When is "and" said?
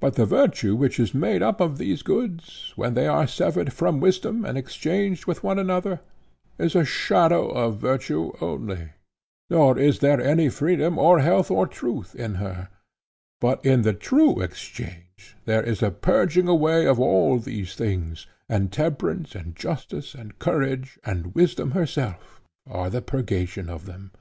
4.44-4.58, 18.50-18.70, 19.34-19.56, 20.14-20.38, 21.02-21.34